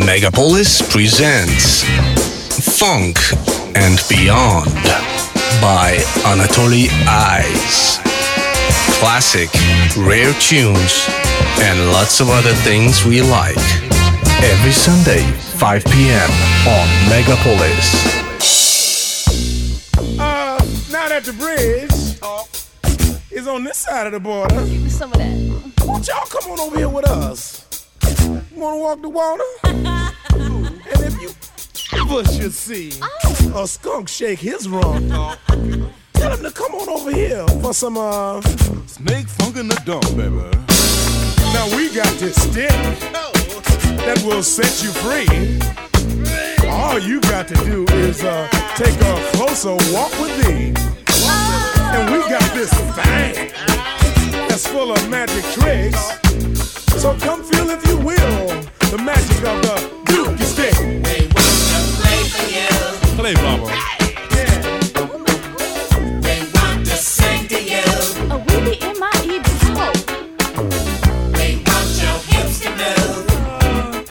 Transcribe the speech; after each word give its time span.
Megapolis 0.00 0.82
presents 0.90 1.82
Funk 2.78 3.18
and 3.74 3.98
Beyond 4.08 4.66
by 5.60 5.96
Anatoly 6.24 6.88
Ice. 7.08 7.98
Classic, 8.98 9.48
rare 9.96 10.32
tunes, 10.34 11.06
and 11.60 11.92
lots 11.92 12.20
of 12.20 12.28
other 12.28 12.52
things 12.52 13.04
we 13.04 13.22
like. 13.22 13.56
Every 14.44 14.72
Sunday, 14.72 15.22
5 15.58 15.84
p.m. 15.86 16.30
on 16.68 16.88
Megapolis. 17.08 18.16
Uh, 20.18 20.58
now 20.90 21.08
that 21.08 21.24
the 21.24 21.32
bridge 21.32 21.90
is 23.30 23.48
on 23.48 23.64
this 23.64 23.78
side 23.78 24.06
of 24.06 24.12
the 24.12 24.20
border, 24.20 24.54
Give 24.56 24.82
me 24.82 24.88
some 24.90 25.12
of 25.12 25.18
that. 25.18 25.86
won't 25.86 26.06
y'all 26.06 26.26
come 26.26 26.52
on 26.52 26.60
over 26.60 26.76
here 26.76 26.88
with 26.88 27.06
us? 27.08 27.65
Wanna 28.26 28.78
walk 28.78 29.02
the 29.02 29.08
water? 29.08 29.44
and 29.64 31.02
if 31.04 31.20
you 31.22 31.30
ever 32.00 32.24
should 32.24 32.52
see 32.52 32.92
a 33.54 33.66
skunk 33.66 34.08
shake 34.08 34.40
his 34.40 34.68
rump, 34.68 35.08
tell 36.14 36.32
him 36.32 36.42
to 36.42 36.50
come 36.50 36.74
on 36.74 36.88
over 36.88 37.12
here 37.12 37.46
for 37.62 37.72
some 37.72 37.96
uh 37.96 38.40
Snake 38.86 39.28
funk 39.28 39.56
in 39.56 39.68
the 39.68 39.74
dump, 39.84 40.04
baby. 40.16 40.50
Now 41.52 41.76
we 41.76 41.94
got 41.94 42.12
this 42.18 42.34
stick 42.34 42.70
that 44.06 44.22
will 44.24 44.42
set 44.42 44.82
you 44.82 44.90
free. 44.90 45.60
All 46.68 46.98
you 46.98 47.20
got 47.22 47.46
to 47.48 47.54
do 47.64 47.84
is 47.96 48.24
uh, 48.24 48.48
take 48.74 48.94
a 49.00 49.36
closer 49.36 49.76
walk 49.92 50.12
with 50.18 50.32
me. 50.48 50.74
And 51.92 52.10
we 52.10 52.18
got 52.28 52.54
this 52.54 52.72
thing 52.96 53.52
that's 54.48 54.66
full 54.66 54.92
of 54.92 55.10
magic 55.10 55.44
tricks. 55.52 56.25
So 57.06 57.14
come 57.18 57.44
feel, 57.44 57.70
if 57.70 57.86
you 57.86 57.98
will, 57.98 58.48
the 58.90 58.98
magic 58.98 59.38
of 59.46 59.62
the 59.62 59.76
Dukey 60.06 60.42
Stick. 60.42 60.74
We 60.80 61.28
want 61.30 61.54
to 63.00 63.08
play, 63.14 63.34
Baba. 63.34 63.66
A 68.28 68.36
weeby 68.46 68.74
in 68.82 68.98
my 68.98 69.14
ears. 69.22 69.60
We 71.38 71.46
want 71.62 71.90
your 72.02 72.18
hips 72.26 72.56
to 72.62 72.70
move. 72.70 73.26
Uh, 73.30 74.02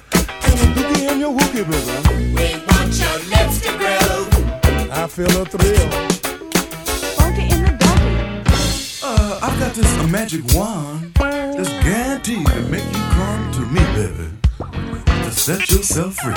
and 0.45 0.59
a 0.61 0.67
dookie 0.73 1.05
and 1.11 1.19
your 1.19 1.33
wookie, 1.37 1.65
baby. 1.69 1.91
I 4.89 5.07
feel 5.07 5.41
a 5.41 5.43
thrill. 5.43 6.24
Uh, 9.45 9.47
I 9.47 9.59
got 9.59 9.75
this 9.75 9.97
a 9.97 10.07
magic 10.07 10.41
wand 10.55 11.13
that's 11.19 11.69
guaranteed 11.83 12.47
to 12.47 12.61
make 12.63 12.83
you 12.83 13.03
come 13.13 13.51
to 13.53 13.59
me, 13.59 13.81
baby. 13.93 14.29
To 15.23 15.31
set 15.31 15.69
yourself 15.69 16.15
free. 16.15 16.33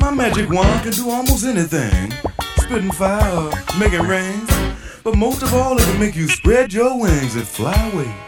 My 0.00 0.10
magic 0.10 0.48
wand 0.48 0.82
can 0.84 0.92
do 0.92 1.10
almost 1.10 1.44
anything. 1.44 2.14
Spitting 2.56 2.92
fire, 2.92 3.50
making 3.78 4.02
rains. 4.08 4.50
But 5.02 5.16
most 5.16 5.42
of 5.42 5.52
all, 5.52 5.76
it 5.76 5.82
can 5.82 6.00
make 6.00 6.16
you 6.16 6.28
spread 6.28 6.72
your 6.72 6.98
wings 6.98 7.34
and 7.34 7.46
fly 7.46 7.74
away. 7.92 8.23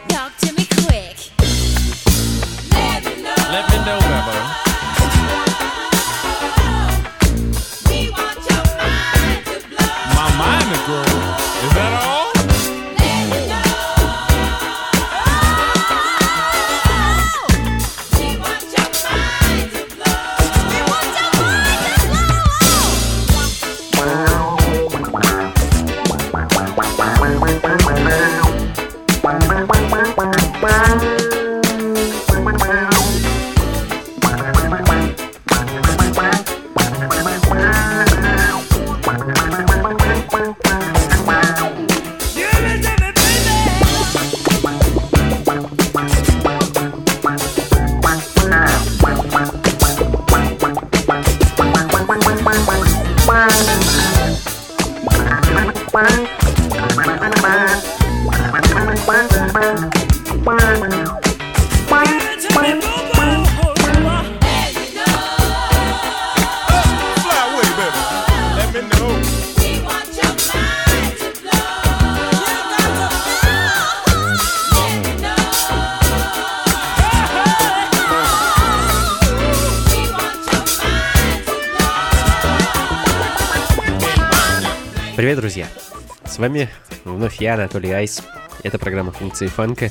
Я, 87.41 87.55
Анатолий 87.55 87.93
Айс. 87.93 88.23
Это 88.63 88.79
программа 88.79 89.13
«Функции 89.13 89.47
фанка». 89.47 89.91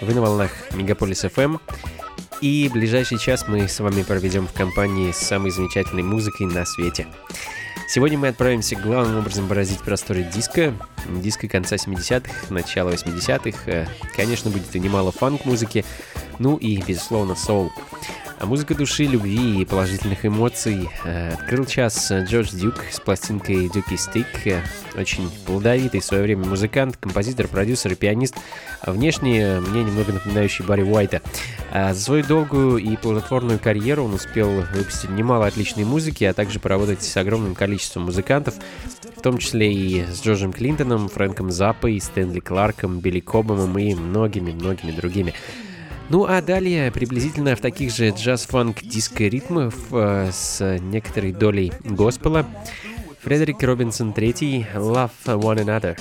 Вы 0.00 0.14
на 0.14 0.20
волнах 0.20 0.50
Мегаполис 0.72 1.24
FM. 1.24 1.60
И 2.40 2.70
ближайший 2.72 3.18
час 3.18 3.46
мы 3.48 3.68
с 3.68 3.80
вами 3.80 4.02
проведем 4.02 4.46
в 4.46 4.52
компании 4.52 5.12
с 5.12 5.18
самой 5.18 5.50
замечательной 5.50 6.02
музыкой 6.02 6.46
на 6.46 6.64
свете. 6.64 7.06
Сегодня 7.88 8.18
мы 8.18 8.28
отправимся 8.28 8.76
главным 8.76 9.18
образом 9.18 9.48
бороздить 9.48 9.80
просторы 9.80 10.22
диска, 10.22 10.72
диска 11.08 11.48
конца 11.48 11.76
70-х, 11.76 12.52
начала 12.52 12.90
80-х. 12.90 13.58
Э, 13.66 13.86
Конечно, 14.14 14.50
будет 14.50 14.74
и 14.74 14.80
немало 14.80 15.12
фанк-музыки, 15.12 15.84
ну 16.38 16.56
и, 16.56 16.80
безусловно, 16.82 17.34
соул. 17.34 17.72
А 18.38 18.46
музыка 18.46 18.74
души, 18.74 19.04
любви 19.04 19.60
и 19.60 19.64
положительных 19.64 20.24
эмоций 20.24 20.88
э, 21.04 21.34
открыл 21.34 21.66
час 21.66 22.10
э, 22.10 22.24
Джордж 22.24 22.50
Дюк 22.52 22.76
с 22.90 23.00
пластинкой 23.00 23.68
Дюки 23.68 23.96
Стик. 23.96 24.26
Очень 24.96 25.30
плодовитый 25.46 26.00
в 26.00 26.04
свое 26.04 26.22
время 26.22 26.44
музыкант, 26.46 26.96
композитор, 26.96 27.48
продюсер 27.48 27.92
и 27.92 27.94
пианист. 27.94 28.34
А 28.80 28.92
Внешне 28.92 29.60
мне 29.60 29.84
немного 29.84 30.12
напоминающий 30.12 30.64
Барри 30.64 30.82
Уайта. 30.82 31.22
А 31.72 31.94
За 31.94 32.00
свою 32.00 32.24
долгую 32.24 32.78
и 32.78 32.96
плодотворную 32.96 33.58
карьеру 33.58 34.04
он 34.04 34.14
успел 34.14 34.50
выпустить 34.72 35.10
немало 35.10 35.46
отличной 35.46 35.84
музыки, 35.84 36.24
а 36.24 36.34
также 36.34 36.58
поработать 36.58 37.02
с 37.02 37.16
огромным 37.16 37.54
количеством 37.54 38.04
музыкантов, 38.04 38.54
в 39.16 39.22
том 39.22 39.38
числе 39.38 39.72
и 39.72 40.04
с 40.04 40.22
Джорджем 40.22 40.52
Клинтоном, 40.52 41.08
Фрэнком 41.08 41.50
Заппой, 41.50 42.00
Стэнли 42.00 42.40
Кларком, 42.40 42.98
Билли 43.00 43.20
Кобомом 43.20 43.78
и 43.78 43.94
многими-многими 43.94 44.92
другими. 44.92 45.34
Ну 46.10 46.24
а 46.24 46.42
далее, 46.42 46.90
приблизительно 46.90 47.54
в 47.54 47.60
таких 47.60 47.94
же 47.94 48.08
джаз-фанк 48.08 48.82
диско-ритмов 48.82 49.74
э, 49.92 50.30
с 50.32 50.78
некоторой 50.80 51.30
долей 51.30 51.72
госпела, 51.84 52.44
Фредерик 53.19 53.61
Робинсон 53.63 54.13
III 54.15 54.67
«Love 54.75 55.09
One 55.25 55.59
Another». 55.59 55.95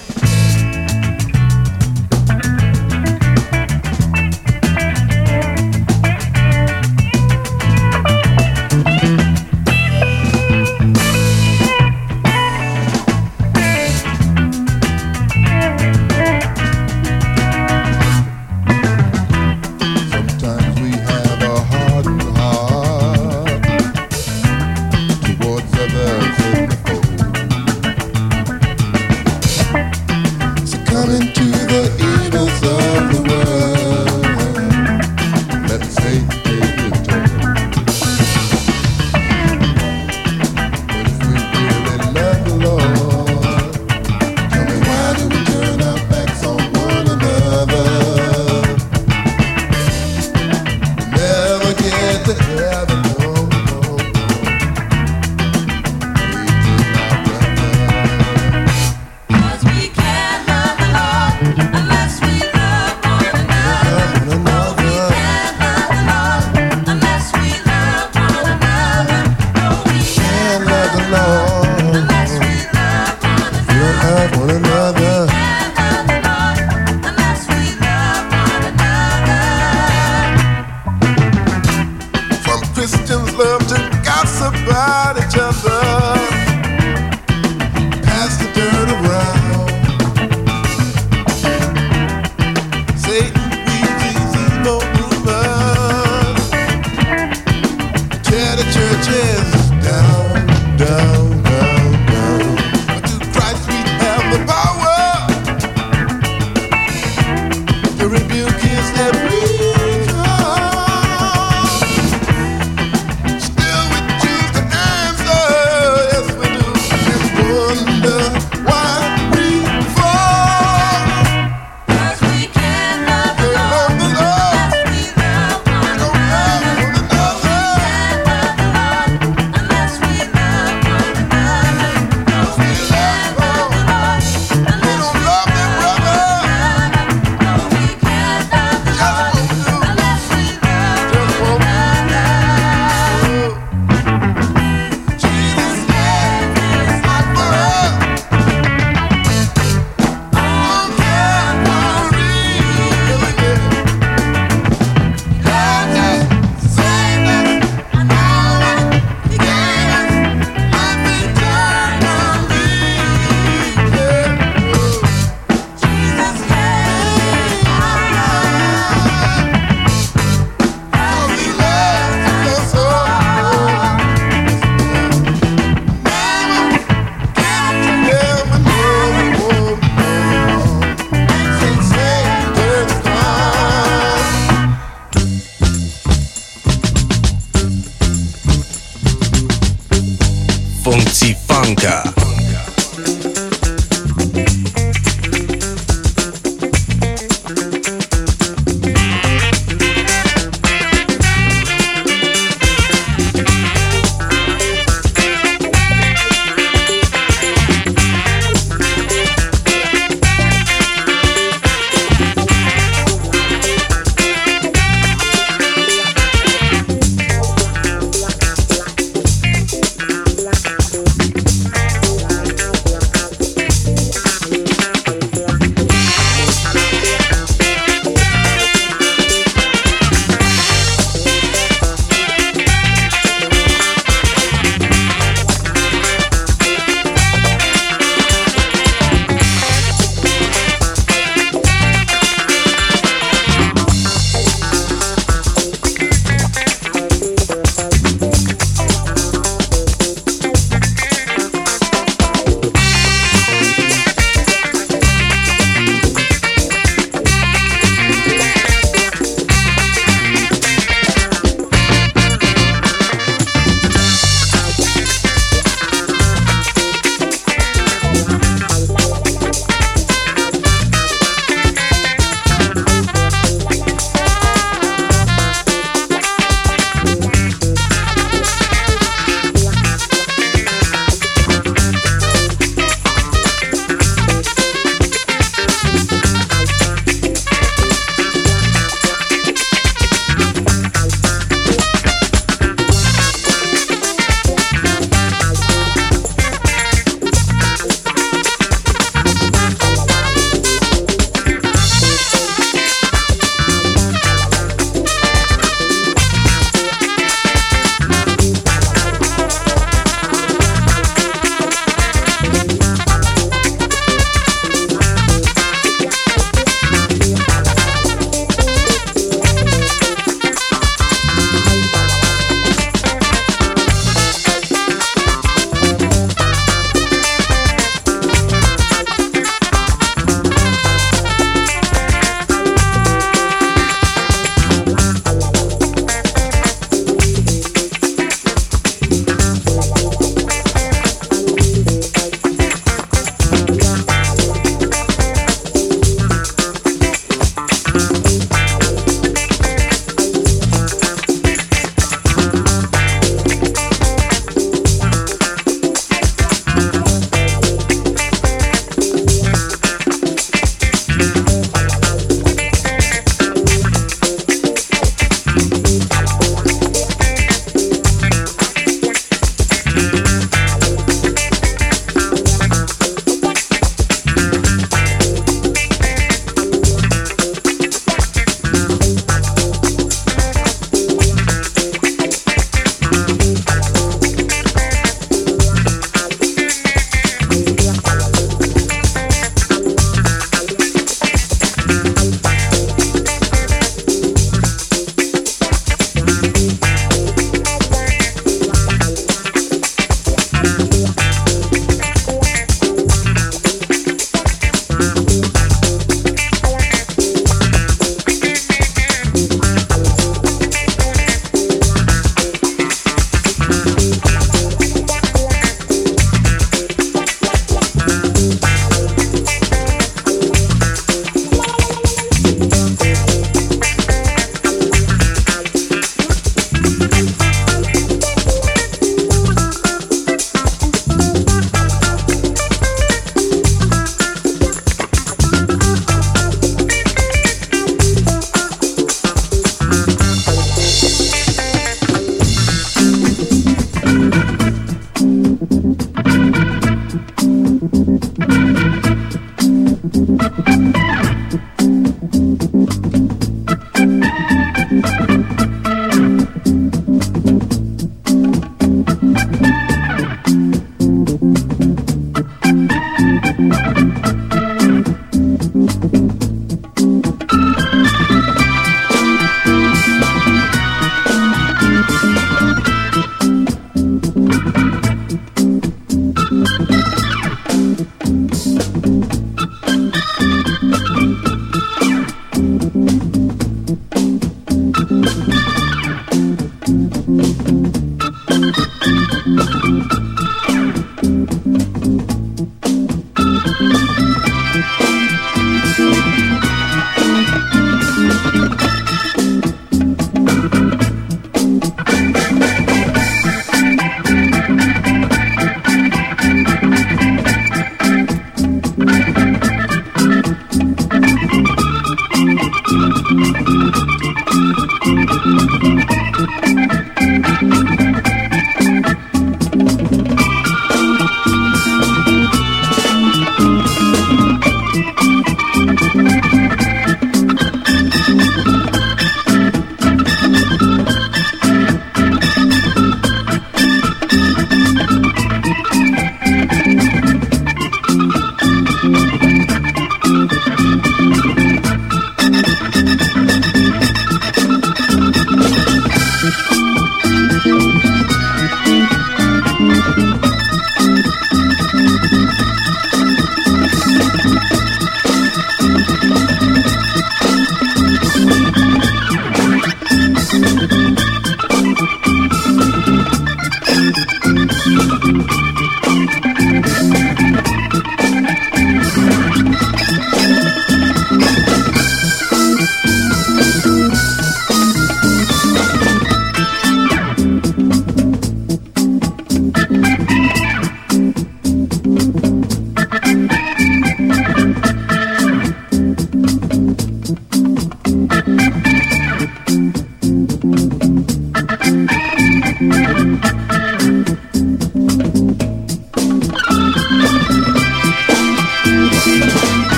the 98.55 98.63
church 98.63 99.07
is 99.07 99.69
down. 99.85 100.38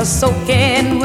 A 0.00 0.04
soaking 0.06 0.99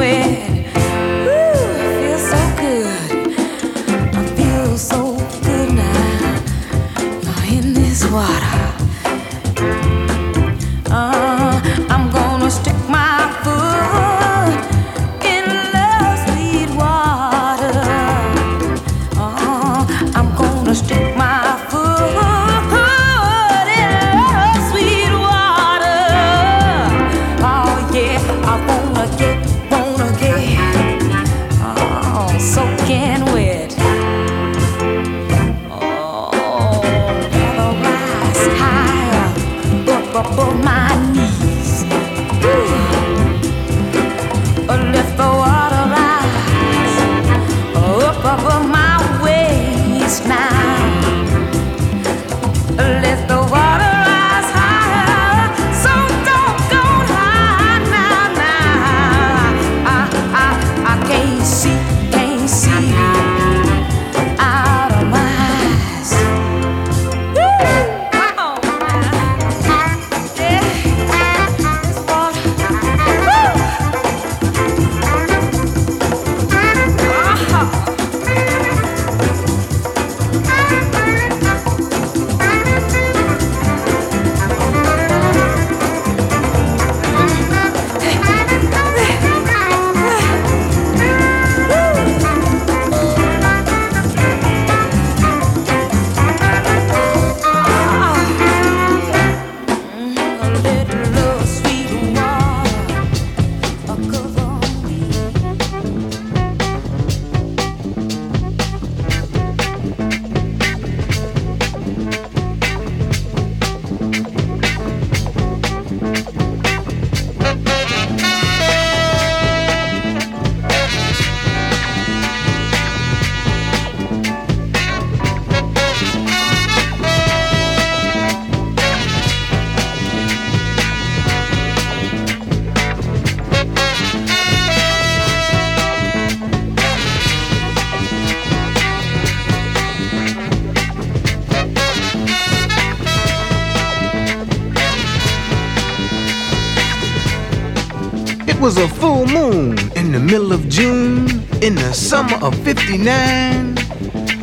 of 150.56 150.68
June 150.70 151.28
in 151.60 151.74
the 151.74 151.92
summer 151.92 152.36
of 152.42 152.54
59. 152.64 153.76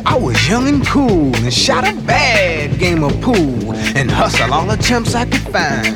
I 0.06 0.16
was 0.16 0.48
young 0.48 0.68
and 0.68 0.86
cool 0.86 1.34
and 1.34 1.52
shot 1.52 1.84
a 1.88 1.92
bad 2.02 2.78
game 2.78 3.02
of 3.02 3.20
pool 3.20 3.74
and 3.96 4.08
hustled 4.08 4.50
all 4.50 4.64
the 4.64 4.76
chumps 4.76 5.16
I 5.16 5.24
could 5.24 5.46
find. 5.54 5.92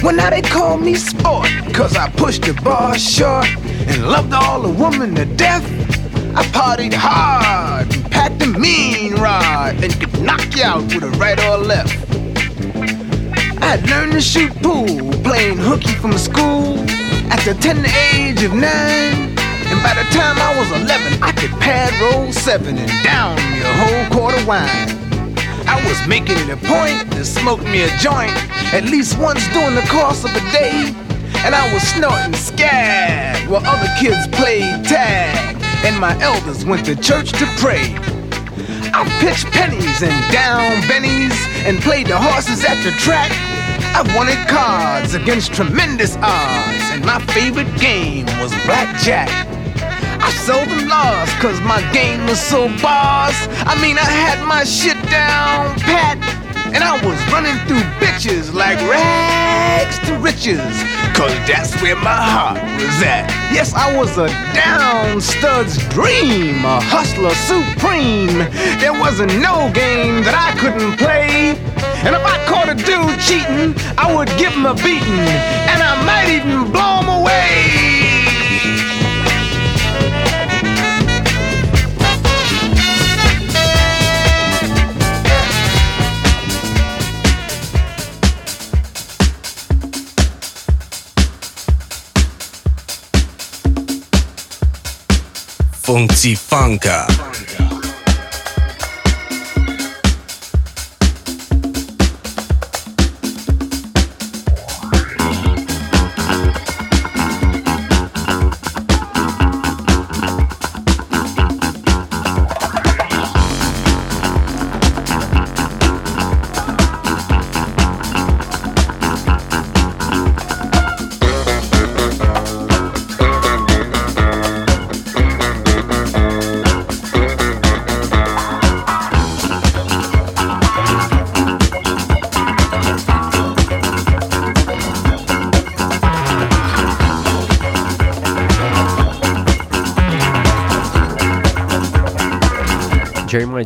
Well, 0.00 0.14
now 0.14 0.30
they 0.30 0.42
call 0.42 0.76
me 0.78 0.94
sport, 0.94 1.48
cause 1.74 1.96
I 1.96 2.08
pushed 2.10 2.42
the 2.42 2.54
bar 2.62 2.96
short 2.98 3.48
and 3.88 4.06
loved 4.08 4.32
all 4.32 4.62
the 4.62 4.68
women 4.68 5.16
to 5.16 5.24
death. 5.24 5.64
I 6.36 6.44
partied 6.58 6.94
hard 6.94 7.92
and 7.92 8.08
packed 8.08 8.40
a 8.42 8.46
mean 8.46 9.14
rod 9.14 9.82
and 9.82 9.92
could 10.00 10.22
knock 10.22 10.54
you 10.54 10.62
out 10.62 10.84
with 10.94 11.02
a 11.02 11.10
right 11.18 11.38
or 11.40 11.54
a 11.54 11.58
left. 11.58 11.96
I'd 13.60 13.82
learned 13.90 14.12
to 14.12 14.20
shoot 14.20 14.54
pool, 14.62 15.10
playing 15.24 15.58
hooky 15.58 15.94
from 15.94 16.12
school 16.16 16.95
at 17.48 17.60
the 17.60 17.94
age 18.12 18.42
of 18.42 18.52
nine. 18.52 19.30
And 19.70 19.80
by 19.82 19.94
the 19.94 20.02
time 20.10 20.36
I 20.38 20.56
was 20.58 20.68
11, 20.82 21.22
I 21.22 21.30
could 21.30 21.52
pad 21.60 21.94
roll 22.02 22.32
seven 22.32 22.76
and 22.76 22.90
down 23.04 23.36
me 23.36 23.60
a 23.60 23.72
whole 23.72 24.18
quart 24.18 24.34
of 24.36 24.46
wine. 24.48 24.66
I 25.68 25.80
was 25.86 26.08
making 26.08 26.38
it 26.38 26.50
a 26.50 26.56
point 26.56 27.12
to 27.12 27.24
smoke 27.24 27.62
me 27.62 27.82
a 27.82 27.88
joint 27.98 28.32
at 28.74 28.84
least 28.84 29.18
once 29.18 29.46
during 29.52 29.76
the 29.76 29.86
course 29.86 30.24
of 30.24 30.30
a 30.34 30.40
day. 30.50 30.92
And 31.44 31.54
I 31.54 31.72
was 31.72 31.82
snorting 31.84 32.34
scab 32.34 33.48
while 33.48 33.64
other 33.64 33.90
kids 34.00 34.26
played 34.34 34.84
tag. 34.84 35.62
And 35.84 36.00
my 36.00 36.18
elders 36.20 36.64
went 36.64 36.84
to 36.86 36.96
church 36.96 37.30
to 37.32 37.46
pray. 37.62 37.94
I 38.90 39.06
pitched 39.20 39.46
pennies 39.52 40.02
and 40.02 40.32
down 40.32 40.82
bennies 40.90 41.36
and 41.64 41.78
played 41.78 42.08
the 42.08 42.18
horses 42.18 42.64
at 42.64 42.82
the 42.82 42.90
track. 42.98 43.30
I 43.96 44.02
wanted 44.14 44.36
cards 44.46 45.14
against 45.14 45.54
tremendous 45.54 46.16
odds, 46.16 46.65
my 47.06 47.20
favorite 47.32 47.72
game 47.78 48.26
was 48.42 48.50
blackjack. 48.66 49.30
I 50.20 50.30
seldom 50.44 50.88
lost 50.88 51.30
cause 51.38 51.60
my 51.60 51.80
game 51.92 52.26
was 52.26 52.40
so 52.40 52.66
boss. 52.82 53.46
I 53.62 53.80
mean, 53.80 53.96
I 53.96 54.10
had 54.10 54.44
my 54.44 54.64
shit 54.64 55.00
down 55.08 55.78
pat, 55.86 56.18
and 56.74 56.82
I 56.82 56.94
was 57.06 57.16
running 57.30 57.54
through 57.68 57.86
bitches 58.02 58.52
like 58.52 58.78
rags 58.90 60.00
to 60.00 60.18
riches. 60.18 60.66
Cause 61.14 61.32
that's 61.46 61.80
where 61.80 61.94
my 61.94 62.20
heart 62.34 62.60
was 62.74 63.00
at. 63.02 63.30
Yes, 63.54 63.72
I 63.72 63.96
was 63.96 64.18
a 64.18 64.26
down 64.52 65.20
stud's 65.20 65.78
dream, 65.94 66.64
a 66.64 66.80
hustler 66.82 67.34
supreme. 67.46 68.50
There 68.80 68.98
wasn't 68.98 69.32
no 69.38 69.70
game 69.72 70.24
that 70.24 70.34
I 70.34 70.58
couldn't 70.58 70.98
play. 70.98 71.54
And 72.04 72.14
if 72.14 72.24
I 72.24 72.36
caught 72.46 72.68
a 72.68 72.74
dude 72.74 73.18
cheating, 73.20 73.74
I 73.98 74.14
would 74.14 74.28
give 74.38 74.52
him 74.52 74.66
a 74.66 74.74
beating, 74.74 75.26
and 75.70 75.82
I 75.82 75.94
might 76.04 76.28
even 76.28 76.70
blow 76.70 77.00
him 77.00 77.08
away. 77.08 77.96
Funky 95.86 96.34
Funka. 96.34 97.35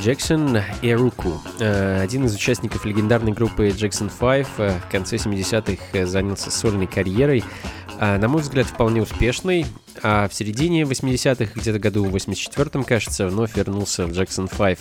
Джексон 0.01 0.59
и 0.81 0.93
Руку. 0.93 1.43
Э, 1.59 2.01
Один 2.01 2.25
из 2.25 2.35
участников 2.35 2.87
легендарной 2.87 3.33
группы 3.33 3.69
Jackson 3.69 4.11
5 4.19 4.47
э, 4.57 4.79
в 4.79 4.91
конце 4.91 5.17
70-х 5.17 5.83
э, 5.93 6.07
занялся 6.07 6.51
сольной 6.51 6.87
карьерой, 6.87 7.45
на 7.99 8.29
мой 8.29 8.41
взгляд, 8.41 8.67
вполне 8.67 9.03
успешной, 9.03 9.67
а 10.03 10.27
в 10.27 10.33
середине 10.33 10.85
80-х, 10.85 11.53
где-то 11.55 11.79
году 11.79 12.03
в 12.07 12.17
84-м, 12.17 12.85
кажется, 12.85 13.27
вновь 13.27 13.55
вернулся 13.55 14.07
в 14.07 14.13
Jackson 14.13 14.51
5, 14.57 14.79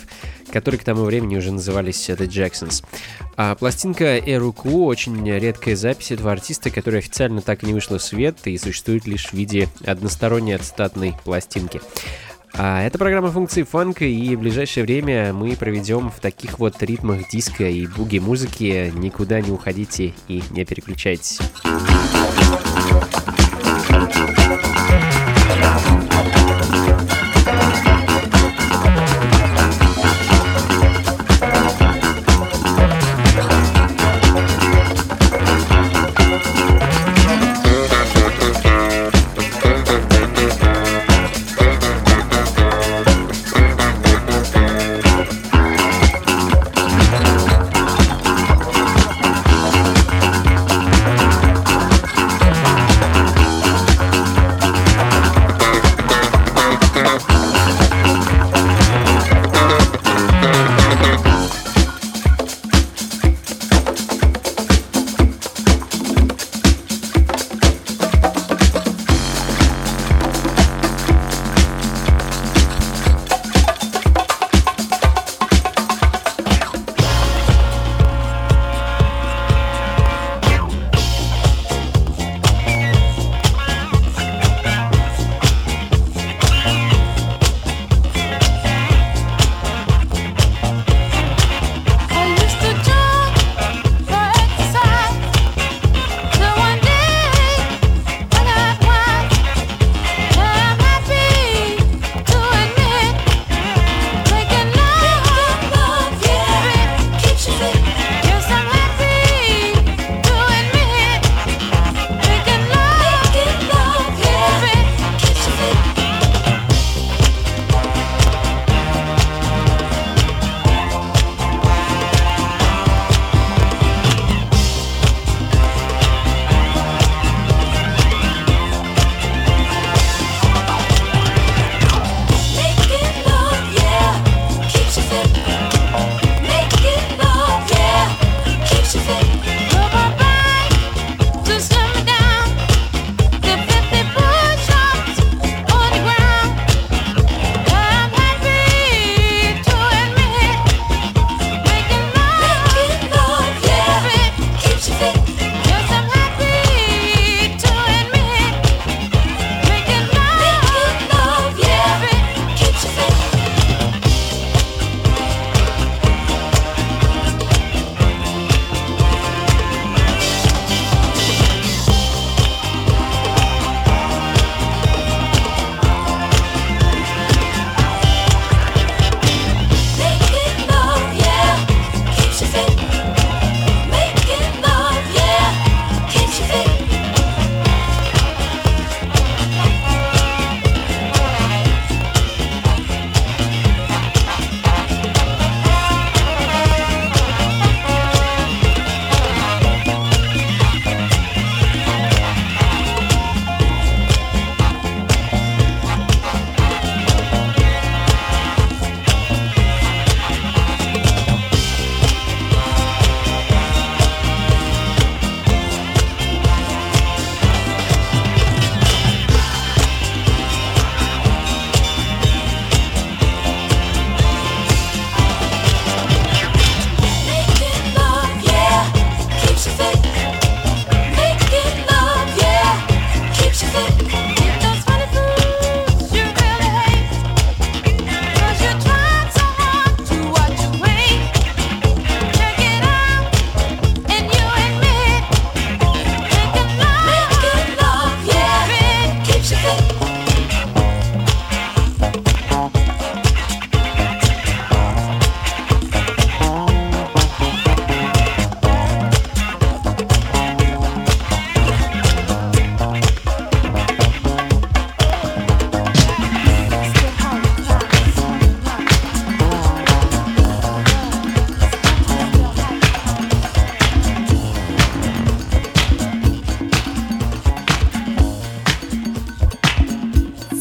которые 0.50 0.80
к 0.80 0.84
тому 0.84 1.02
времени 1.02 1.36
уже 1.36 1.52
назывались 1.52 2.08
The 2.08 2.26
Jacksons. 2.26 2.82
А 3.36 3.56
пластинка 3.56 4.18
Эруку 4.18 4.86
очень 4.86 5.30
редкая 5.30 5.76
запись 5.76 6.12
этого 6.12 6.32
артиста, 6.32 6.70
которая 6.70 7.00
официально 7.00 7.42
так 7.42 7.62
и 7.62 7.66
не 7.66 7.74
вышла 7.74 7.98
в 7.98 8.02
свет 8.02 8.38
и 8.44 8.56
существует 8.56 9.06
лишь 9.06 9.26
в 9.26 9.34
виде 9.34 9.68
односторонней 9.84 10.54
ацетатной 10.54 11.14
пластинки. 11.22 11.82
А 12.54 12.82
это 12.82 12.98
программа 12.98 13.30
функции 13.30 13.62
фанка, 13.62 14.04
и 14.04 14.36
в 14.36 14.40
ближайшее 14.40 14.84
время 14.84 15.32
мы 15.32 15.56
проведем 15.56 16.10
в 16.10 16.20
таких 16.20 16.58
вот 16.58 16.82
ритмах 16.82 17.28
диска 17.30 17.68
и 17.68 17.86
буги-музыки. 17.86 18.92
Никуда 18.94 19.40
не 19.40 19.50
уходите 19.50 20.14
и 20.28 20.42
не 20.50 20.64
переключайтесь. 20.64 21.38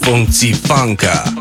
Punkt 0.09 1.38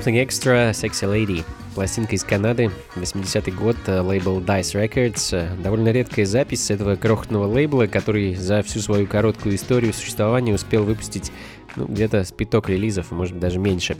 Something 0.00 0.26
Extra, 0.26 0.70
Sexy 0.70 1.06
Lady. 1.06 1.44
Пластинка 1.74 2.14
из 2.16 2.24
Канады, 2.24 2.70
80-й 2.96 3.52
год, 3.52 3.76
э, 3.86 4.00
лейбл 4.00 4.40
Dice 4.40 4.72
Records. 4.72 5.28
Э, 5.32 5.54
довольно 5.62 5.90
редкая 5.90 6.24
запись 6.24 6.70
этого 6.70 6.96
крохотного 6.96 7.44
лейбла, 7.44 7.84
который 7.84 8.34
за 8.34 8.62
всю 8.62 8.80
свою 8.80 9.06
короткую 9.06 9.56
историю 9.56 9.92
существования 9.92 10.54
успел 10.54 10.84
выпустить 10.84 11.30
ну, 11.76 11.84
где-то 11.84 12.24
с 12.24 12.32
пяток 12.32 12.70
релизов, 12.70 13.10
может 13.10 13.38
даже 13.38 13.58
меньше. 13.58 13.98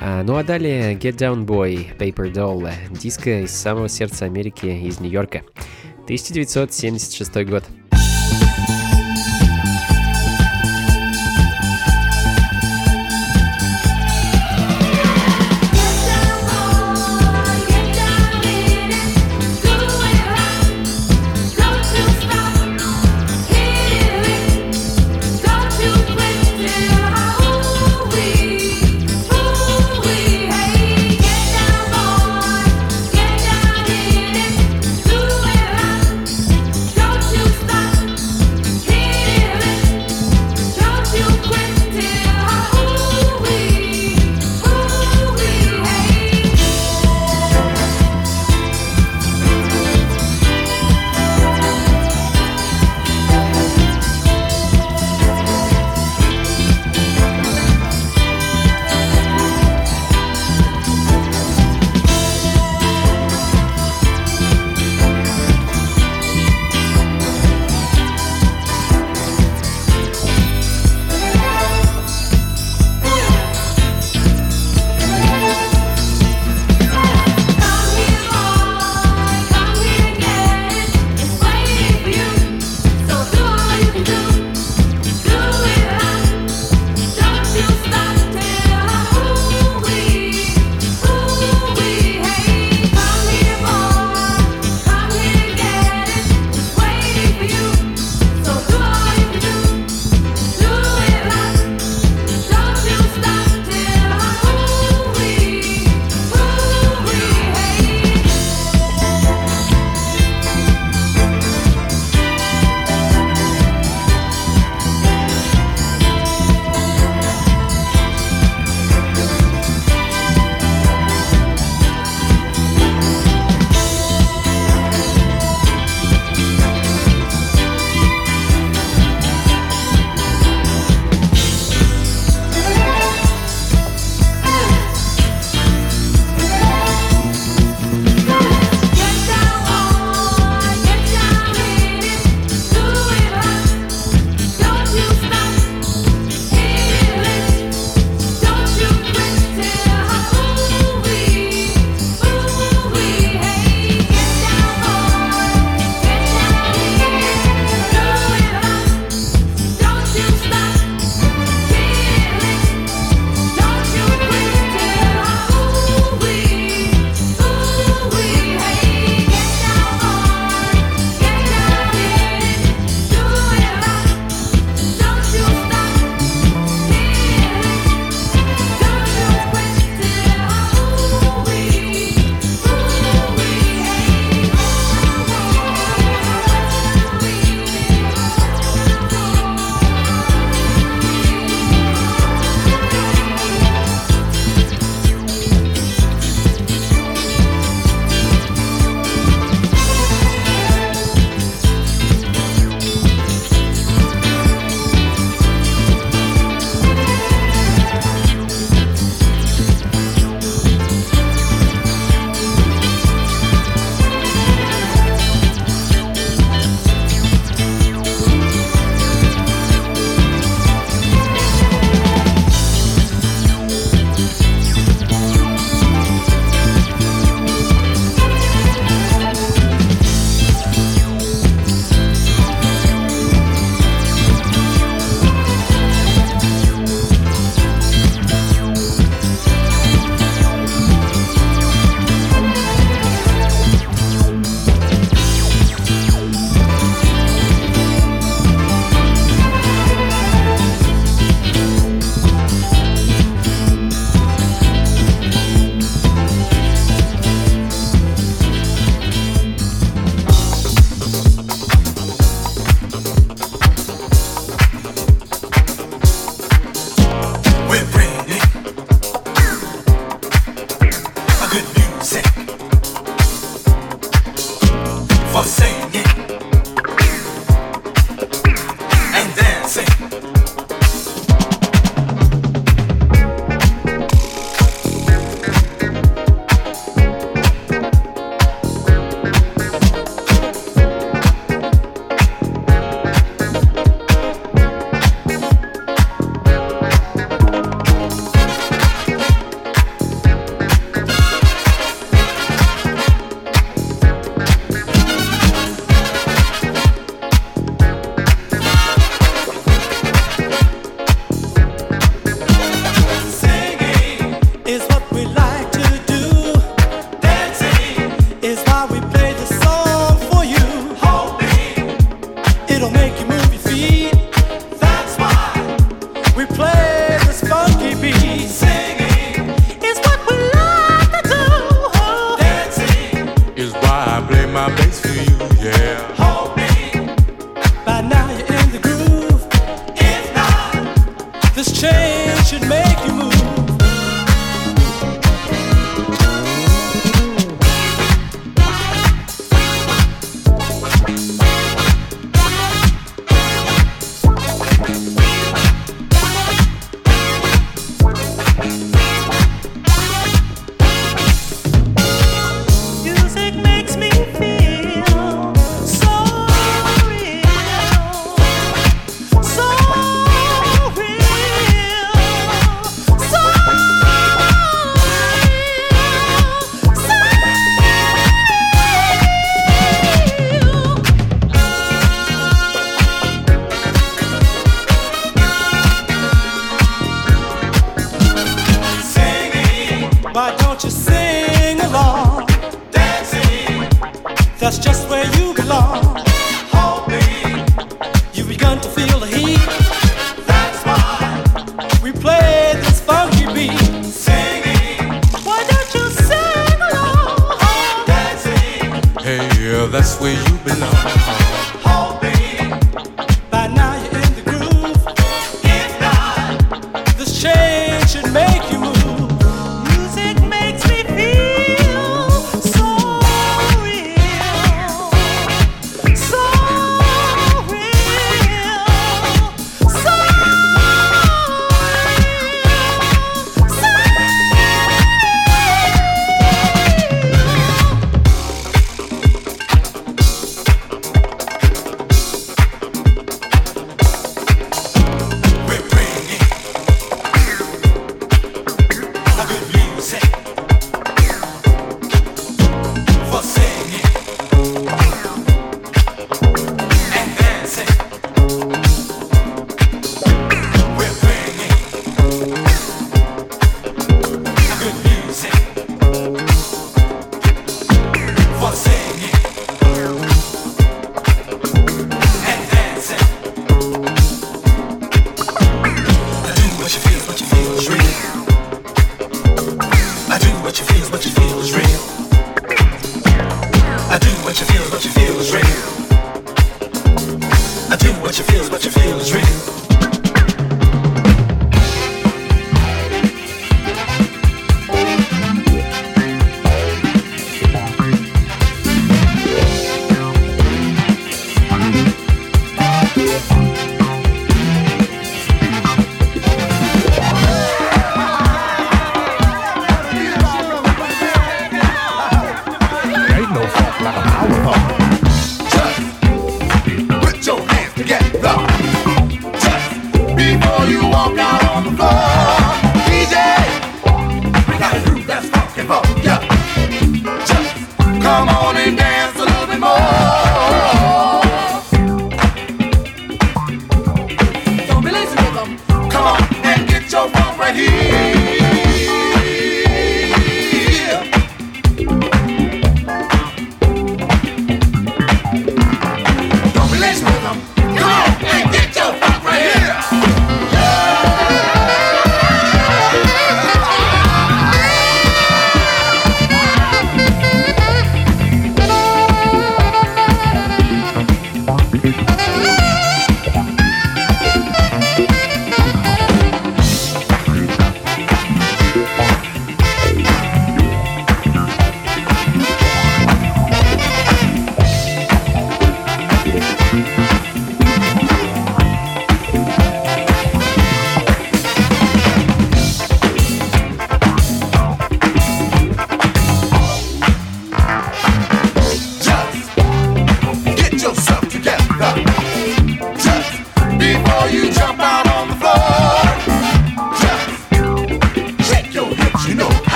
А, 0.00 0.22
ну 0.22 0.36
а 0.36 0.44
далее 0.44 0.94
Get 0.94 1.18
Down 1.18 1.44
Boy, 1.44 1.94
Paper 1.98 2.32
Doll, 2.32 2.70
э, 2.70 2.72
диско 2.98 3.42
из 3.42 3.50
самого 3.50 3.90
сердца 3.90 4.24
Америки, 4.24 4.64
из 4.64 4.98
Нью-Йорка. 4.98 5.42
1976 6.06 7.44
год. 7.44 7.64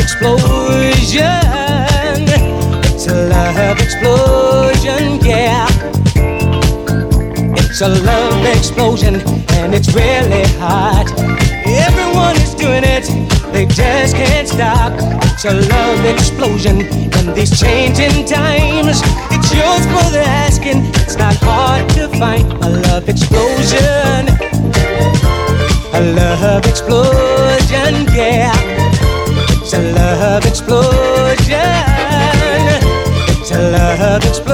Explosion. 0.00 1.24
It's 2.92 3.06
a 3.06 3.28
love 3.28 3.78
explosion, 3.80 5.20
yeah. 5.22 5.68
It's 7.56 7.80
a 7.82 7.88
love 7.88 8.44
explosion, 8.46 9.16
and 9.58 9.74
it's 9.74 9.94
really 9.94 10.44
hot. 10.58 11.06
Everyone 11.66 12.36
is 12.36 12.54
doing 12.54 12.84
it, 12.84 13.04
they 13.52 13.66
just 13.66 14.16
can't 14.16 14.48
stop. 14.48 14.92
It's 15.24 15.44
a 15.44 15.54
love 15.54 16.04
explosion 16.04 16.80
in 16.80 17.34
these 17.34 17.58
changing 17.58 18.26
times. 18.26 19.00
It's 19.30 19.54
yours 19.54 19.84
for 19.92 20.06
the 20.12 20.22
asking. 20.26 20.84
It's 21.02 21.16
not 21.16 21.36
hard 21.40 21.88
to 21.90 22.08
find 22.18 22.50
a 22.64 22.68
love 22.88 23.08
explosion. 23.08 24.28
A 25.92 26.00
love 26.14 26.64
explosion, 26.66 28.06
yeah. 28.14 28.89
It's 29.72 29.78
a 29.78 29.92
love 29.92 30.46
explosion. 30.46 31.60
It's 33.38 33.52
a 33.52 33.70
love 33.70 34.24
explosion, 34.24 34.49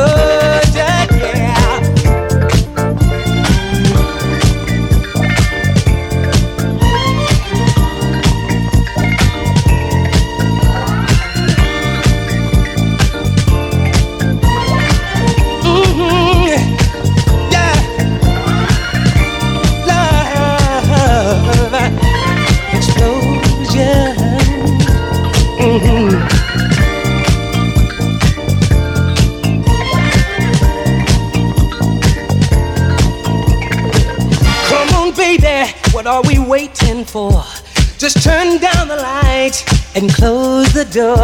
Just 38.07 38.23
turn 38.23 38.59
down 38.59 38.87
the 38.87 38.95
lights 38.95 39.65
and 39.97 40.09
close 40.15 40.73
the 40.73 40.85
door. 40.85 41.17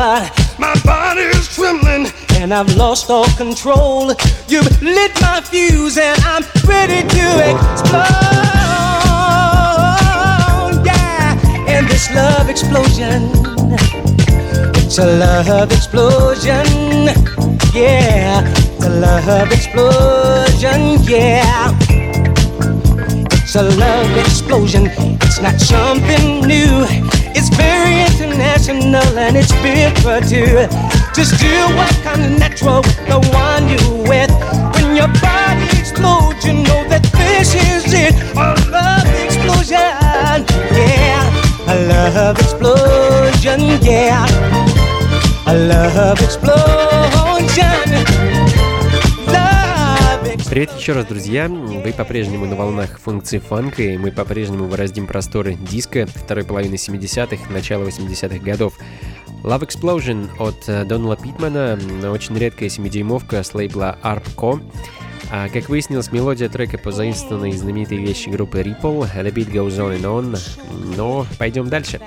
My 0.58 0.74
body 0.82 1.20
is 1.20 1.46
trembling 1.54 2.08
and 2.40 2.52
I've 2.52 2.74
lost 2.74 3.08
all 3.08 3.28
control. 3.36 4.12
You've 4.48 4.82
lit 4.82 5.12
my 5.20 5.40
fuse 5.42 5.96
and 5.96 6.20
I'm 6.24 6.42
ready 6.66 7.06
to 7.06 7.26
explode. 7.50 8.02
Yeah, 10.84 11.38
and 11.68 11.86
this 11.86 12.12
love 12.16 12.50
explosion. 12.50 13.30
It's 14.74 14.98
a 14.98 15.06
love 15.06 15.70
explosion. 15.70 16.66
Yeah, 17.72 18.42
it's 18.44 18.84
a 18.84 18.90
love 18.90 19.52
explosion. 19.52 20.98
Yeah. 21.08 21.78
It's 23.40 23.54
a 23.54 23.62
love 23.62 24.16
explosion. 24.18 24.90
Not 25.42 25.60
something 25.60 26.46
new. 26.46 26.86
It's 27.34 27.48
very 27.48 28.00
international 28.06 29.18
and 29.18 29.36
it's 29.36 29.50
bigger 29.60 30.20
too. 30.20 30.68
Just 31.16 31.40
do 31.40 31.50
what 31.74 31.92
comes 32.04 32.38
natural 32.38 32.80
with 32.82 32.96
the 33.08 33.18
one 33.34 33.68
you 33.68 34.06
with. 34.08 34.30
When 34.74 34.94
your 34.94 35.08
body 35.18 35.66
explodes, 35.80 36.46
you 36.46 36.52
know 36.62 36.86
that 36.88 37.02
this 37.18 37.56
is 37.56 37.92
it. 37.92 38.14
A 38.36 38.54
love 38.70 39.08
explosion. 39.18 40.46
Yeah. 40.78 41.26
A 41.66 41.74
love 41.88 42.38
explosion. 42.38 43.82
Yeah. 43.82 44.24
A 45.48 45.54
love 45.54 46.20
explosion. 46.20 48.11
Привет 50.52 50.70
еще 50.76 50.92
раз, 50.92 51.06
друзья! 51.06 51.48
Вы 51.48 51.94
по-прежнему 51.94 52.44
на 52.44 52.56
волнах 52.56 53.00
функции 53.00 53.38
фанка, 53.38 53.82
и 53.82 53.96
мы 53.96 54.12
по-прежнему 54.12 54.68
бороздим 54.68 55.06
просторы 55.06 55.54
диска 55.54 56.06
второй 56.06 56.44
половины 56.44 56.74
70-х, 56.74 57.50
начала 57.50 57.84
80-х 57.84 58.36
годов. 58.44 58.74
Love 59.44 59.66
Explosion 59.66 60.28
от 60.38 60.68
э, 60.68 60.84
Донала 60.84 61.16
Питмана, 61.16 61.78
очень 62.12 62.36
редкая 62.36 62.68
7-дюймовка 62.68 63.42
с 63.42 63.54
лейбла 63.54 63.96
ARPCO. 64.02 64.60
А, 65.30 65.48
как 65.48 65.70
выяснилось, 65.70 66.12
мелодия 66.12 66.50
трека 66.50 66.76
позаимствована 66.76 67.46
из 67.46 67.60
знаменитой 67.60 67.96
вещи 67.96 68.28
группы 68.28 68.60
Ripple 68.60 69.10
The 69.10 69.32
Beat 69.32 69.50
Goes 69.50 69.78
On 69.78 69.98
and 69.98 70.02
On. 70.02 70.38
Но 70.98 71.26
пойдем 71.38 71.70
дальше. 71.70 71.98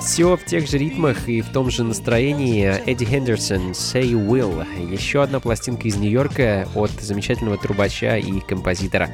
Все 0.00 0.36
в 0.36 0.44
тех 0.44 0.66
же 0.66 0.78
ритмах 0.78 1.28
и 1.28 1.42
в 1.42 1.50
том 1.50 1.70
же 1.70 1.84
настроении 1.84 2.66
Эдди 2.86 3.04
Хендерсон 3.04 3.72
Say 3.72 4.10
Will. 4.12 4.66
Еще 4.90 5.22
одна 5.22 5.40
пластинка 5.40 5.88
из 5.88 5.96
Нью-Йорка 5.96 6.66
от 6.74 6.90
замечательного 6.92 7.58
трубача 7.58 8.16
и 8.16 8.40
композитора. 8.40 9.10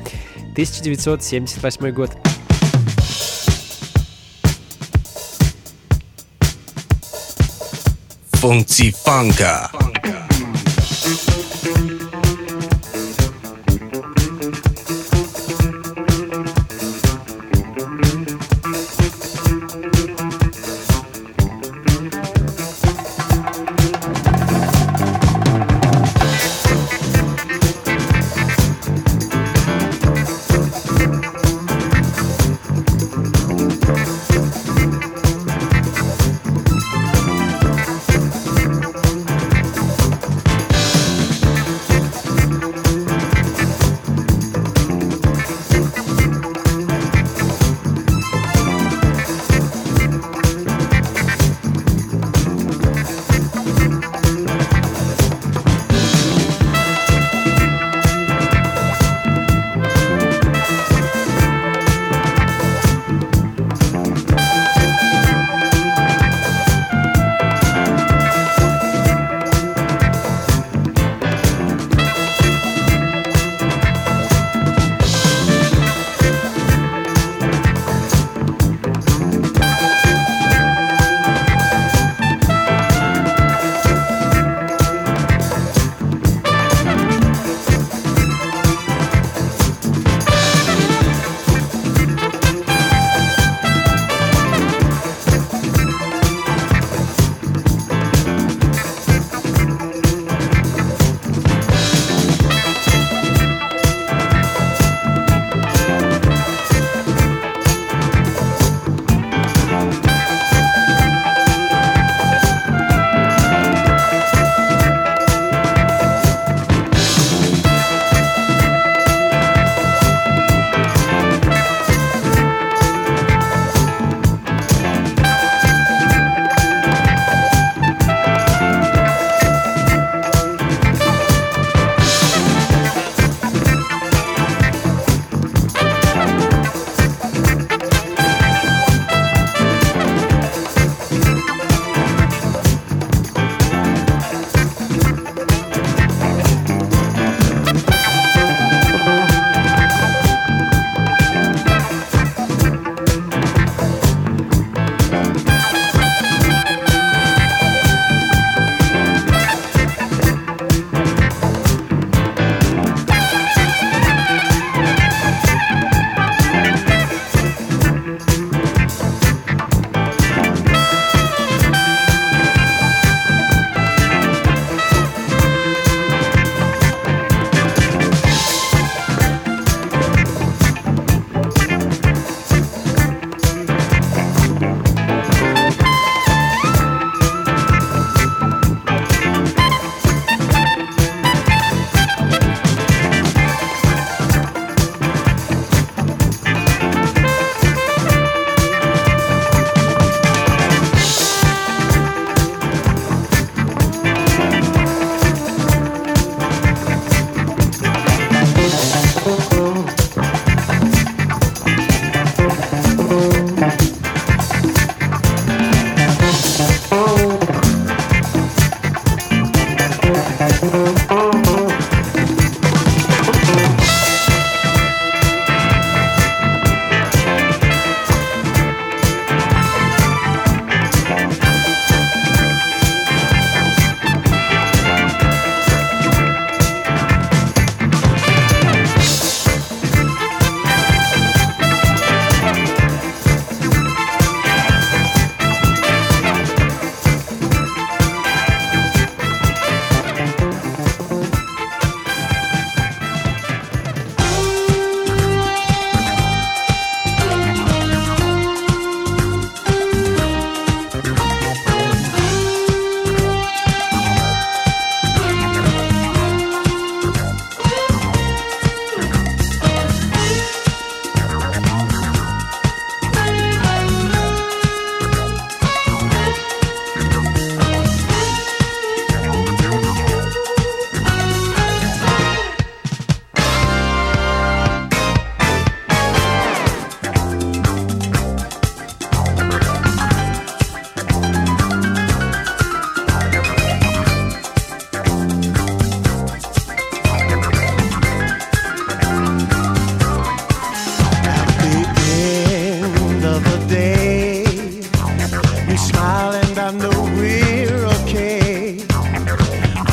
1978 0.53 1.91
год. 1.91 2.17
Funky 8.33 8.95
Funka. 9.05 9.87
makes 10.07 10.26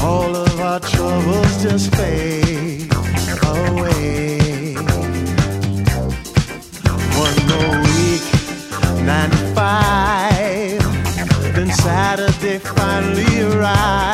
All 0.01 0.33
of 0.33 0.59
our 0.61 0.79
troubles 0.79 1.61
just 1.61 1.93
fade 1.95 2.89
away. 3.43 4.75
One 7.25 7.37
more 7.49 7.75
week, 7.83 8.23
nine 9.03 9.29
to 9.29 9.37
five. 9.53 10.81
Then 11.53 11.69
Saturday 11.71 12.59
finally 12.59 13.41
arrives. 13.41 14.12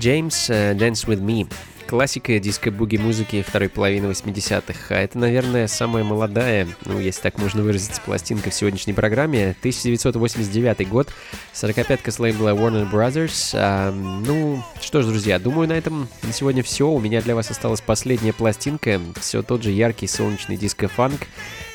Джеймс, 0.00 0.48
э, 0.48 0.72
Dance 0.72 1.06
With 1.06 1.20
Me. 1.20 1.46
Классика 1.86 2.38
диско-буги 2.38 2.96
музыки 2.96 3.44
второй 3.46 3.68
половины 3.68 4.06
80-х. 4.06 4.94
А 4.94 4.98
это, 4.98 5.18
наверное, 5.18 5.66
самая 5.66 6.04
молодая, 6.04 6.66
ну, 6.86 6.98
если 6.98 7.20
так 7.20 7.36
можно 7.36 7.62
выразиться, 7.62 8.00
пластинка 8.00 8.48
в 8.48 8.54
сегодняшней 8.54 8.94
программе. 8.94 9.54
1989 9.58 10.88
год, 10.88 11.12
45-ка 11.52 12.10
с 12.10 12.18
лейбла 12.18 12.54
Warner 12.54 12.90
Brothers. 12.90 13.50
А, 13.52 13.92
ну, 13.92 14.62
что 14.80 15.02
ж, 15.02 15.06
друзья, 15.06 15.38
думаю, 15.38 15.68
на 15.68 15.74
этом 15.74 16.08
на 16.22 16.32
сегодня 16.32 16.62
все. 16.62 16.88
У 16.88 16.98
меня 16.98 17.20
для 17.20 17.34
вас 17.34 17.50
осталась 17.50 17.82
последняя 17.82 18.32
пластинка. 18.32 19.02
Все 19.20 19.42
тот 19.42 19.62
же 19.62 19.70
яркий 19.70 20.06
солнечный 20.06 20.56
диско-фанк 20.56 21.26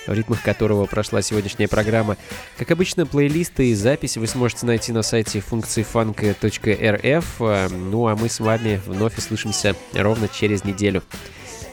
в 0.07 0.13
ритмах 0.13 0.41
которого 0.41 0.85
прошла 0.85 1.21
сегодняшняя 1.21 1.67
программа. 1.67 2.17
Как 2.57 2.71
обычно, 2.71 3.05
плейлисты 3.05 3.69
и 3.69 3.75
записи 3.75 4.19
вы 4.19 4.27
сможете 4.27 4.65
найти 4.65 4.91
на 4.91 5.01
сайте 5.01 5.39
функции 5.39 5.85
funk.rf. 5.85 7.69
Ну 7.71 8.07
а 8.07 8.15
мы 8.15 8.29
с 8.29 8.39
вами 8.39 8.81
вновь 8.85 9.17
услышимся 9.17 9.75
ровно 9.93 10.27
через 10.27 10.63
неделю. 10.63 11.03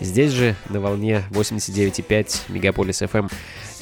Здесь 0.01 0.33
же 0.33 0.57
на 0.69 0.81
волне 0.81 1.23
89,5 1.31 2.41
Мегаполис 2.49 3.03
FM. 3.03 3.31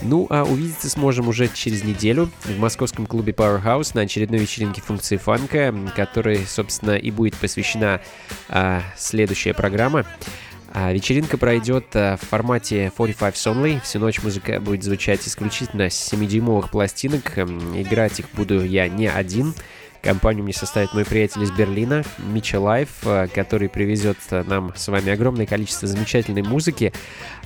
Ну 0.02 0.26
а 0.28 0.44
увидеться 0.44 0.90
сможем 0.90 1.28
уже 1.28 1.48
через 1.48 1.82
неделю 1.82 2.30
в 2.44 2.58
московском 2.58 3.06
клубе 3.06 3.32
Powerhouse 3.32 3.92
на 3.94 4.02
очередной 4.02 4.40
вечеринке 4.40 4.82
функции 4.82 5.16
фанка, 5.16 5.74
которой, 5.96 6.44
собственно, 6.46 6.92
и 6.92 7.10
будет 7.10 7.36
посвящена 7.36 8.02
а, 8.48 8.82
следующая 8.96 9.54
программа. 9.54 10.04
А 10.72 10.92
вечеринка 10.92 11.36
пройдет 11.36 11.86
а, 11.94 12.16
в 12.16 12.20
формате 12.20 12.92
45 12.96 13.34
Only. 13.34 13.80
Всю 13.82 13.98
ночь 13.98 14.22
музыка 14.22 14.60
будет 14.60 14.84
звучать 14.84 15.26
исключительно 15.26 15.90
с 15.90 16.12
7-дюймовых 16.12 16.70
пластинок. 16.70 17.38
Играть 17.38 18.20
их 18.20 18.26
буду 18.34 18.64
я 18.64 18.88
не 18.88 19.08
один. 19.08 19.52
Компанию 20.00 20.44
мне 20.44 20.54
составит 20.54 20.94
мой 20.94 21.04
приятель 21.04 21.42
из 21.42 21.50
Берлина, 21.50 22.04
Мича 22.18 22.58
Лайф, 22.58 22.88
а, 23.04 23.26
который 23.26 23.68
привезет 23.68 24.16
а, 24.30 24.44
нам 24.44 24.72
с 24.76 24.88
вами 24.88 25.12
огромное 25.12 25.44
количество 25.44 25.88
замечательной 25.88 26.42
музыки. 26.42 26.92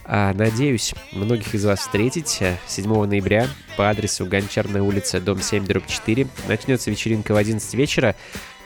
А, 0.05 0.33
Надеюсь, 0.35 0.95
многих 1.13 1.55
из 1.55 1.65
вас 1.65 1.81
встретить 1.81 2.39
а, 2.43 2.57
7 2.67 3.07
ноября 3.07 3.49
по 3.77 3.89
адресу 3.89 4.27
Гончарная 4.27 4.83
улица, 4.83 5.21
дом 5.21 5.41
7, 5.41 5.65
дробь 5.65 5.87
4. 5.87 6.29
Начнется 6.47 6.91
вечеринка 6.91 7.33
в 7.33 7.37
11 7.37 7.75
вечера. 7.75 8.15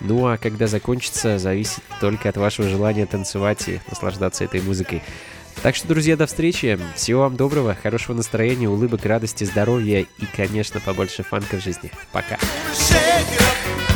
Ну 0.00 0.26
а 0.26 0.38
когда 0.38 0.66
закончится, 0.66 1.38
зависит 1.38 1.82
только 2.00 2.28
от 2.28 2.36
вашего 2.36 2.68
желания 2.68 3.06
танцевать 3.06 3.68
и 3.68 3.80
наслаждаться 3.88 4.44
этой 4.44 4.60
музыкой. 4.60 5.02
Так 5.62 5.74
что, 5.74 5.88
друзья, 5.88 6.16
до 6.16 6.26
встречи. 6.26 6.78
Всего 6.94 7.22
вам 7.22 7.36
доброго, 7.36 7.74
хорошего 7.74 8.14
настроения, 8.14 8.68
улыбок, 8.68 9.04
радости, 9.04 9.44
здоровья 9.44 10.00
и, 10.00 10.26
конечно, 10.36 10.80
побольше 10.80 11.24
фанка 11.24 11.56
в 11.56 11.62
жизни. 11.62 11.90
Пока. 12.12 12.36
Shake 12.72 13.87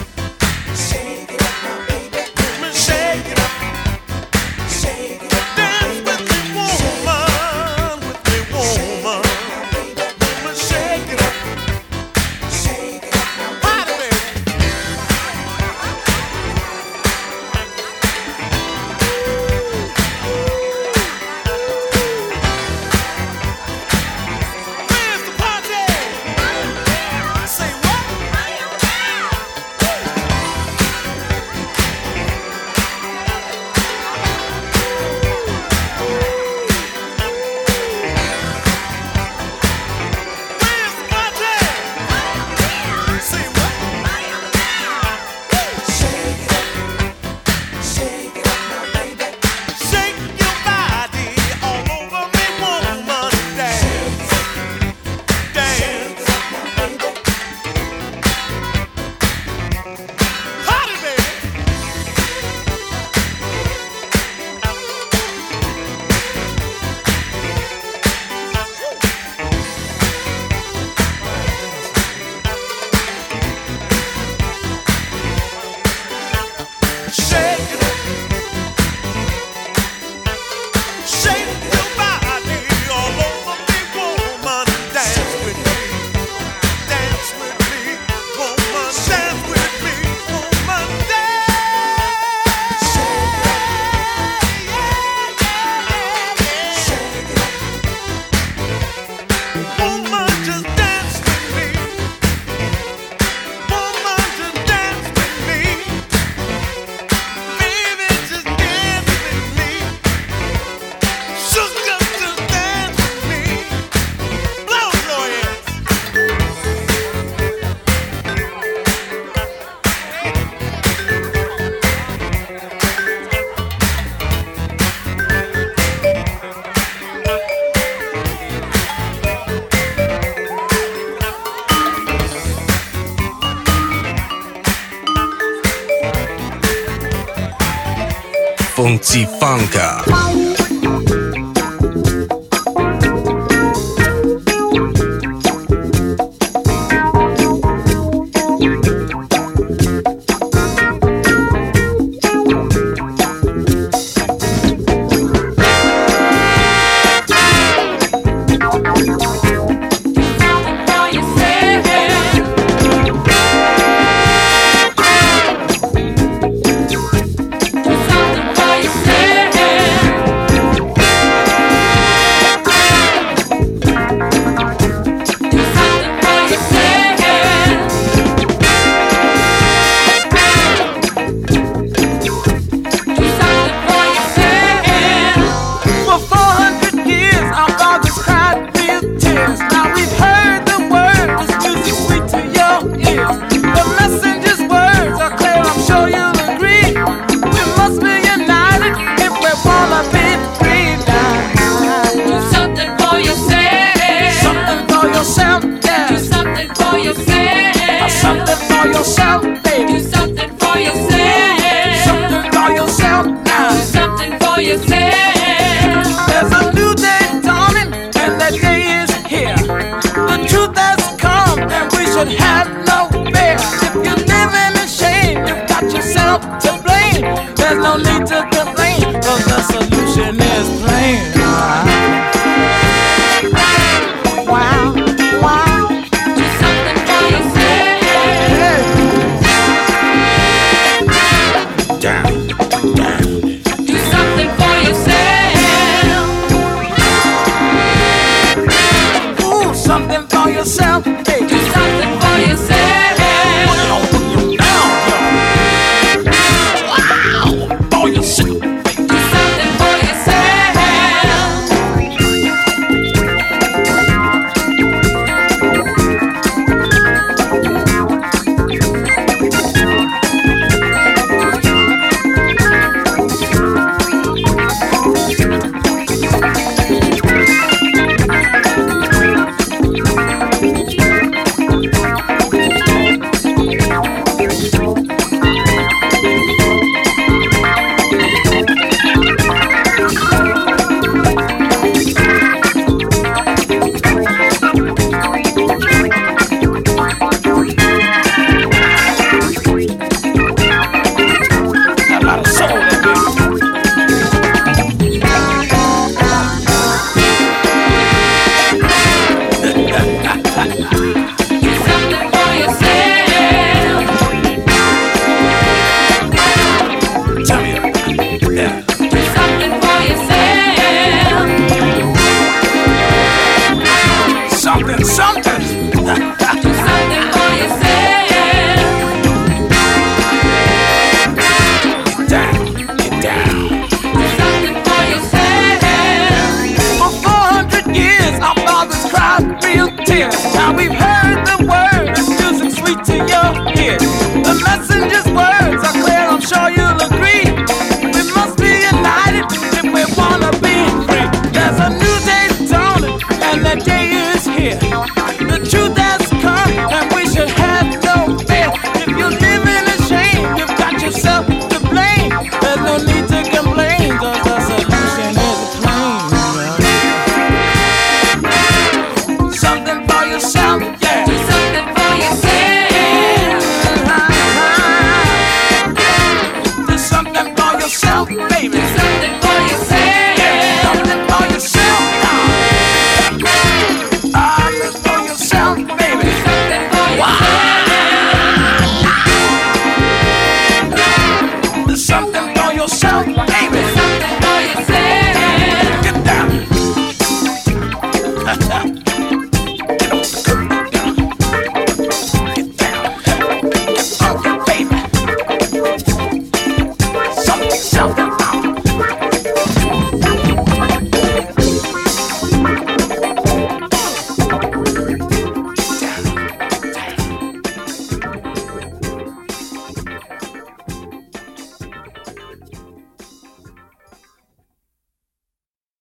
Ha 309.92 310.40
ha 310.54 310.64
ha! 310.90 311.01